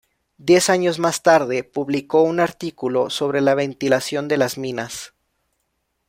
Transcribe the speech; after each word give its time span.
Diez 0.39 0.71
años 0.71 0.97
más 0.97 1.21
tarde 1.21 1.63
publicó 1.63 2.23
un 2.23 2.39
artículo 2.39 3.11
sobre 3.11 3.39
la 3.39 3.53
ventilación 3.53 4.27
de 4.27 4.37
las 4.37 4.57
minas. 4.57 5.13